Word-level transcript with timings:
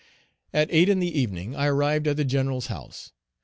At 0.51 0.69
eight 0.73 0.89
in 0.89 0.97
the 0.99 1.15
evening 1.15 1.55
I 1.55 1.67
arrived 1.67 2.07
at 2.07 2.17
the 2.17 2.25
General's 2.25 2.65
house. 2.73 3.11